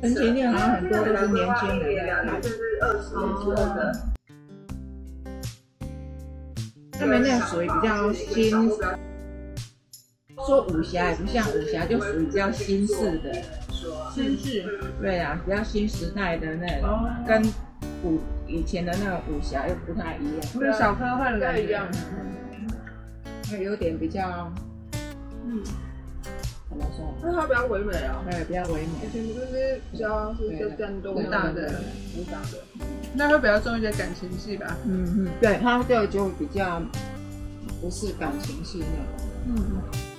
[0.00, 3.14] 陈情令好像很多都是年轻人在两年看，甚至二十
[3.44, 3.92] 年的。
[6.92, 8.50] 他们那个属于比较新，
[10.46, 13.42] 说武侠也不像武侠，就属于比较新式的，
[14.14, 17.42] 新式对啊，比较新时代的那种，哦跟
[18.02, 21.90] 武以前的那个武侠又不太一样，不是小科幻的感。
[23.52, 24.50] 那有点比较
[25.44, 25.74] 嗯，怎
[26.80, 27.14] 么说？
[27.22, 28.24] 那它比较唯美啊。
[28.30, 29.08] 对，比较唯以美。
[29.12, 31.80] 前不是比较是就战斗武打的
[32.16, 32.58] 武打的。
[33.14, 34.76] 那会比较重一些感情戏吧？
[34.86, 36.80] 嗯嗯，对，他这个就比较
[37.80, 39.56] 不是感情戏那种。
[39.56, 40.09] 嗯。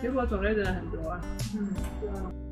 [0.00, 1.20] 水果种类真的很多啊。
[1.56, 1.68] 嗯，
[2.00, 2.45] 对啊。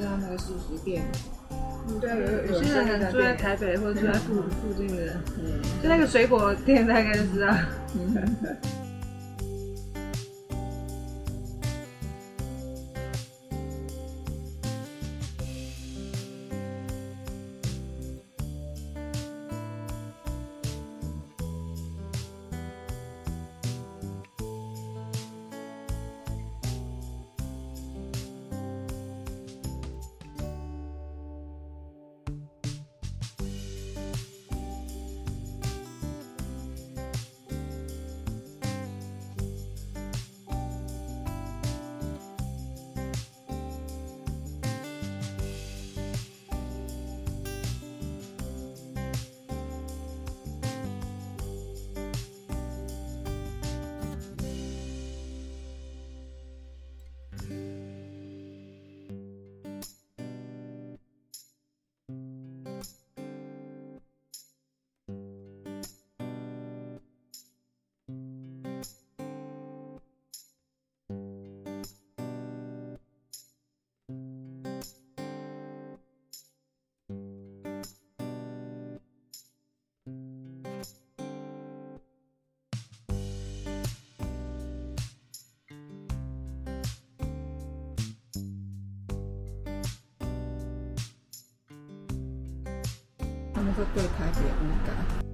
[0.00, 1.02] 知道那个素食店，
[1.50, 7.54] 嗯，对，有有有些人住在台北或者住在附附近的，嗯，就那个水果店大概就知道。
[93.72, 95.29] 会对台北无感。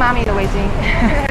[0.00, 1.29] 妈咪的围巾。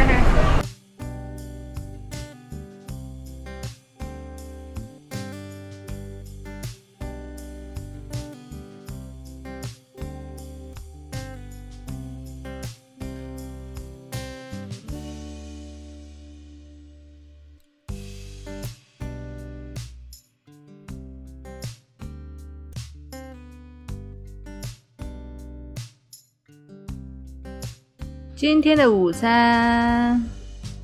[28.39, 30.23] 今天的午餐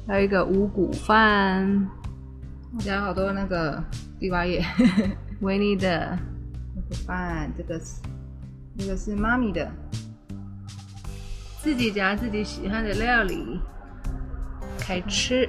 [0.06, 1.90] 还有一个五谷饭，
[2.76, 3.82] 我加好多那个
[4.20, 4.62] 地瓜叶，
[5.40, 6.20] 维尼的
[6.76, 8.02] 五谷饭，这个是
[8.78, 9.72] 这个是妈咪的，
[11.62, 13.62] 自己夹自己喜欢的料理，
[14.78, 15.48] 开吃。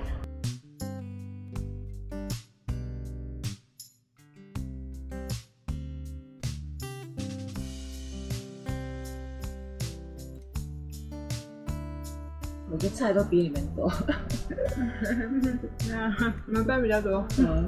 [12.88, 13.93] 菜都比你们多。
[15.88, 17.27] 那我们班比较多。
[17.38, 17.67] 嗯，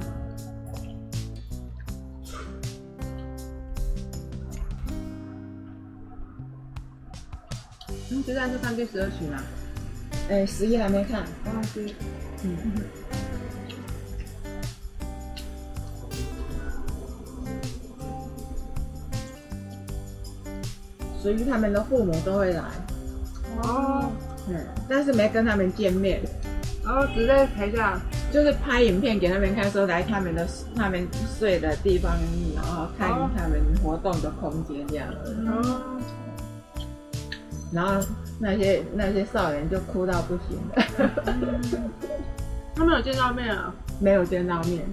[8.11, 9.43] 嗯，现在是看第十二集啦。
[10.29, 11.25] 哎，十一还没看。
[12.43, 12.53] 嗯，
[21.21, 22.63] 所以他们的父母都会来，
[24.49, 26.21] 嗯，但是没跟他们见面，
[26.83, 27.99] 然后只在台下。
[28.31, 31.07] 就是拍影片给他们看，说来他们的他们
[31.39, 32.11] 睡的地方，
[32.55, 35.07] 然后看他们活动的空间这样。
[35.47, 35.99] 哦。
[37.73, 37.99] 然后
[38.39, 41.09] 那些那些少年就哭到不行了，
[42.75, 43.73] 他们有见到面啊？
[43.99, 44.85] 没有见到面。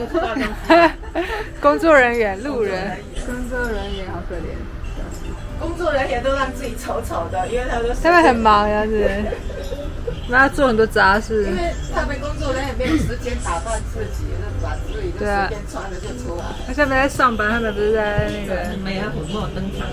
[0.00, 0.90] 那个大公司
[1.60, 4.56] 工作人员、路人，工作人员好可怜。
[5.60, 9.10] 工作人员都让自己丑丑的，因为他都他们很忙呀，是。
[10.28, 11.44] 那要做很多杂事。
[11.44, 16.44] 因为他们工作人员没有时间打扮自己，那把自己的随便穿的就出来。
[16.66, 19.86] 他下面在上班，他们不是在那个没有粉墨登场。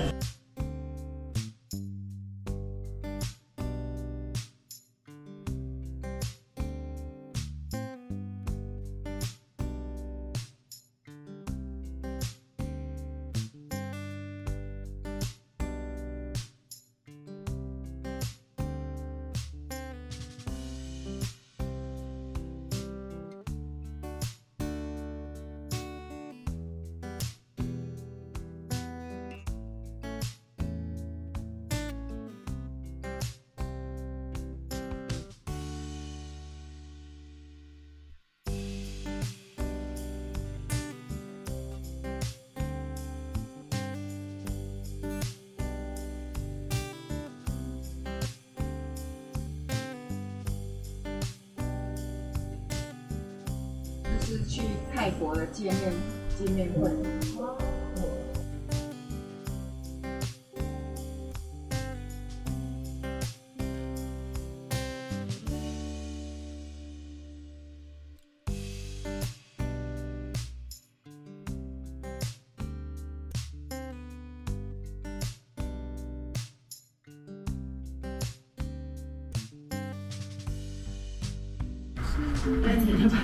[54.27, 54.61] 是去
[54.93, 55.93] 泰国的见面
[56.37, 57.66] 见面会。
[82.63, 83.17] 赶紧的吧？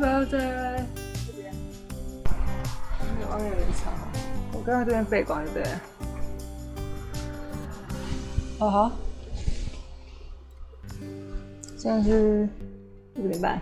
[0.00, 0.82] birthday。
[3.30, 3.90] 外面有点吵。
[4.52, 5.64] 我刚刚这边背光，对不对？
[8.58, 8.92] 哦好，
[11.76, 12.48] 现在是
[13.16, 13.60] 五点半。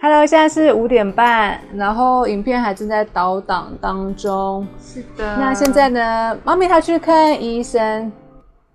[0.00, 4.66] Hello，现在是五点半，然后影片还正在导档当中。
[4.82, 5.36] 是的。
[5.36, 8.12] 那现在呢，妈咪它去看医生，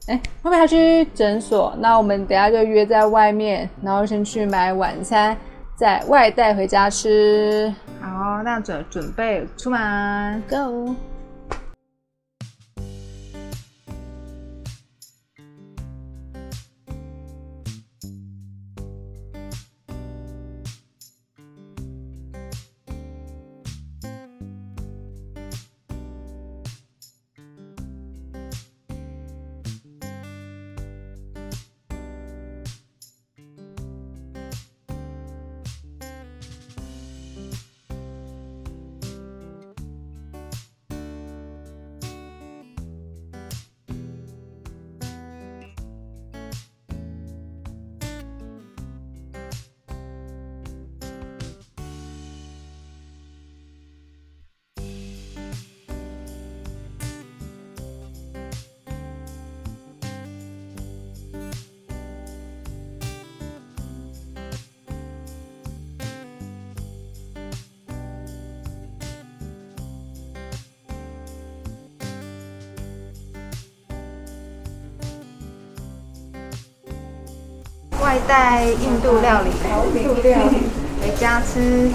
[0.07, 1.73] 哎，妈咪她去诊所。
[1.79, 5.35] 那我们等下就约在外面，然后先去买晚餐，
[5.77, 7.71] 再外带回家吃。
[8.01, 10.95] 好，那准准备出门，Go。
[78.27, 79.49] 带印度料理，
[79.99, 80.57] 印度料理
[81.01, 81.91] 回家吃。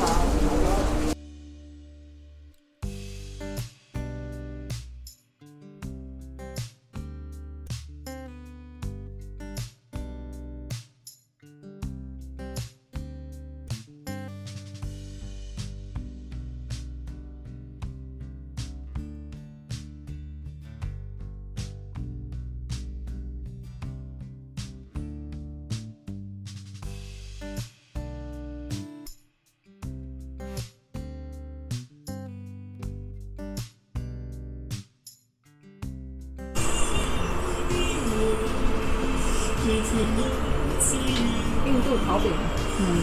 [42.12, 42.32] 印度烤饼。
[42.78, 43.02] 嗯。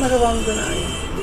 [0.00, 1.17] 那个忘在哪里？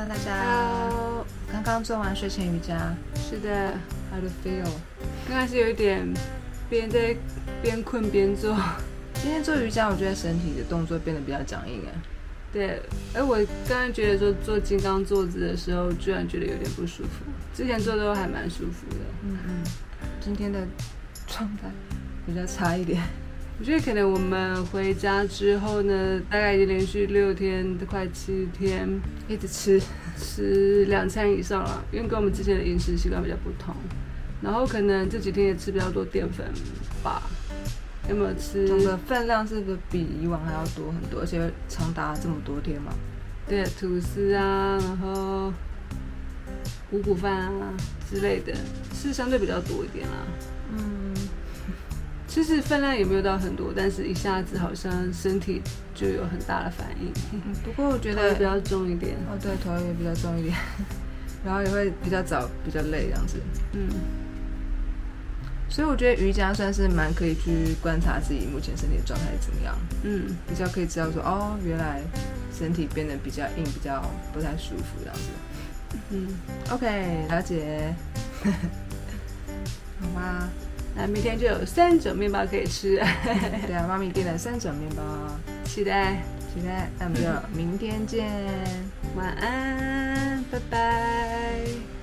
[0.00, 0.88] Hello，大家。
[0.88, 3.74] Hello，刚刚做完睡前瑜伽是的
[4.10, 4.70] ，，How do you feel？
[5.28, 6.08] 刚开始有一点
[6.70, 7.14] 边在
[7.60, 8.56] 边困边做，
[9.12, 11.92] 今天做瑜伽，我觉得身体的动作变得比较僵硬哎。
[12.50, 13.36] 对，哎我
[13.68, 18.96] 刚刚觉得说做金刚坐姿的时候，居然觉得有点不舒服，之前做都还蛮舒服的。
[19.24, 19.62] 嗯嗯，
[20.18, 20.66] 今天的
[21.26, 21.68] 状态
[22.24, 23.02] 比较差一点。
[23.60, 28.88] 我觉得可能我们回家之后呢，大概已经连续六天，快七天，
[29.28, 29.78] 一直吃，
[30.16, 33.74] 吃两餐以上了，因为跟我们之前的饮食习惯比较不同。
[34.40, 36.50] 然后可能这几天也吃比较多淀粉
[37.04, 37.22] 吧，
[38.08, 38.66] 有没有吃？
[38.66, 41.20] 整个分量是不是比以往还要多很多？
[41.20, 41.38] 而且
[41.68, 42.94] 长达这么多天嘛。
[43.46, 45.52] 对，吐司啊，然后
[46.92, 47.74] 五谷饭啊
[48.10, 48.54] 之类的，
[48.94, 50.14] 是相对比较多一点啦。
[50.72, 51.09] 嗯，
[52.30, 55.60] 其实分量也没有到很多，但是一下子好像身体
[55.96, 57.12] 就有很大的反应，
[57.64, 59.16] 不过我觉得觉得比较重一点。
[59.28, 60.56] 哦，对，头也比较重一点，
[61.44, 63.40] 然后也会比较早，比较累这样子。
[63.72, 63.88] 嗯，
[65.68, 72.00] 所以我觉得瑜伽算是蛮可以去观察自己目前身体的状态怎么样，嗯，比较可以知道说哦，原来
[72.56, 74.00] 身体变得比较硬，比较
[74.32, 75.22] 不太舒服这样子。
[76.10, 76.28] 嗯
[76.70, 77.92] ，OK，了解。
[80.00, 80.48] 好吧，
[80.96, 82.96] 那明天就有三种面包可以吃，
[83.66, 85.02] 对啊，妈咪订了三种面包，
[85.64, 86.22] 期待。
[86.52, 88.26] 期待，那我们就明天见。
[89.14, 91.99] 晚安，拜拜。